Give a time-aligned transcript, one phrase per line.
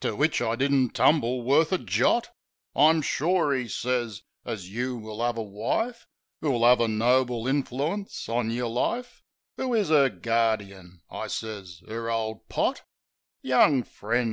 [0.00, 2.28] To which I didn't tumble worth a jot.
[2.76, 6.06] "I'm sure," 'e sez, "as you will 'ave a wife
[6.44, 9.22] 'Oo'll 'ave a noble infli'ince on yer life,"
[9.58, 12.82] 'Oo is 'er gardjin?" I sez," 'Er ole pot"—
[13.40, 14.28] "Young friend!"